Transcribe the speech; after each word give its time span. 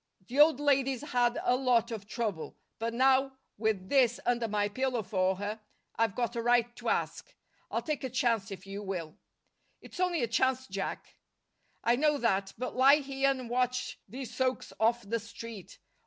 The 0.25 0.39
old 0.39 0.59
lady's 0.59 1.11
had 1.11 1.37
a 1.43 1.55
lot 1.55 1.91
of 1.91 2.07
trouble. 2.07 2.57
But 2.79 2.91
now, 2.91 3.37
with 3.59 3.87
THIS 3.89 4.19
under 4.25 4.47
my 4.47 4.67
pillow 4.67 5.03
for 5.03 5.35
her, 5.35 5.61
I've 5.95 6.15
got 6.15 6.35
a 6.35 6.41
right 6.41 6.75
to 6.77 6.89
ask. 6.89 7.35
I'll 7.69 7.83
take 7.83 8.03
a 8.03 8.09
chance, 8.09 8.49
if 8.49 8.65
you 8.65 8.81
will." 8.81 9.19
"It's 9.79 9.99
only 9.99 10.23
a 10.23 10.27
chance, 10.27 10.65
Jack." 10.67 11.05
"I 11.83 11.97
know 11.97 12.17
that. 12.17 12.51
But 12.57 12.75
lie 12.75 12.95
here 12.95 13.29
and 13.29 13.47
watch 13.47 13.99
these 14.09 14.35
soaks 14.35 14.73
off 14.79 15.07
the 15.07 15.19
street. 15.19 15.77